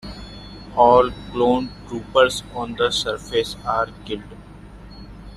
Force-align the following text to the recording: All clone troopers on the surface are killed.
All 0.75 1.11
clone 1.31 1.69
troopers 1.87 2.41
on 2.55 2.73
the 2.73 2.89
surface 2.89 3.55
are 3.63 3.87
killed. 4.03 4.23